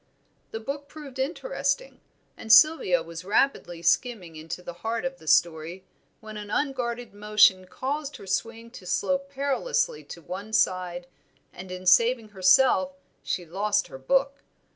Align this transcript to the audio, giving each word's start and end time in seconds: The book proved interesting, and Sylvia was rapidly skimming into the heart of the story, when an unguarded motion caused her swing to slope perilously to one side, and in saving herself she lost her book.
The 0.49 0.59
book 0.59 0.87
proved 0.87 1.19
interesting, 1.19 2.01
and 2.35 2.51
Sylvia 2.51 3.03
was 3.03 3.23
rapidly 3.23 3.83
skimming 3.83 4.35
into 4.35 4.63
the 4.63 4.73
heart 4.81 5.05
of 5.05 5.19
the 5.19 5.27
story, 5.27 5.85
when 6.21 6.37
an 6.37 6.49
unguarded 6.49 7.13
motion 7.13 7.67
caused 7.67 8.17
her 8.17 8.25
swing 8.25 8.71
to 8.71 8.87
slope 8.87 9.29
perilously 9.29 10.03
to 10.05 10.19
one 10.23 10.53
side, 10.53 11.05
and 11.53 11.71
in 11.71 11.85
saving 11.85 12.29
herself 12.29 12.93
she 13.21 13.45
lost 13.45 13.89
her 13.89 13.99
book. 13.99 14.41